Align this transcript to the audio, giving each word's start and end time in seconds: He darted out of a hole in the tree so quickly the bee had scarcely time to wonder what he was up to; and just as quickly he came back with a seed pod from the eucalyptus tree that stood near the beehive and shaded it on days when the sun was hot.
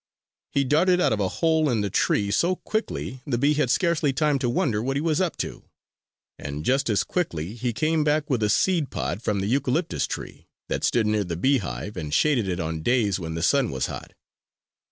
He 0.49 0.63
darted 0.63 0.99
out 0.99 1.13
of 1.13 1.19
a 1.19 1.27
hole 1.27 1.69
in 1.69 1.81
the 1.81 1.91
tree 1.91 2.31
so 2.31 2.55
quickly 2.55 3.21
the 3.27 3.37
bee 3.37 3.53
had 3.53 3.69
scarcely 3.69 4.11
time 4.11 4.39
to 4.39 4.49
wonder 4.49 4.81
what 4.81 4.97
he 4.97 5.01
was 5.01 5.21
up 5.21 5.37
to; 5.37 5.65
and 6.39 6.65
just 6.65 6.89
as 6.89 7.03
quickly 7.03 7.53
he 7.53 7.71
came 7.71 8.03
back 8.03 8.27
with 8.27 8.41
a 8.41 8.49
seed 8.49 8.89
pod 8.89 9.21
from 9.21 9.41
the 9.41 9.45
eucalyptus 9.47 10.07
tree 10.07 10.47
that 10.69 10.83
stood 10.83 11.05
near 11.05 11.23
the 11.23 11.37
beehive 11.37 11.97
and 11.97 12.15
shaded 12.15 12.47
it 12.49 12.59
on 12.59 12.81
days 12.81 13.19
when 13.19 13.35
the 13.35 13.43
sun 13.43 13.69
was 13.69 13.85
hot. 13.85 14.13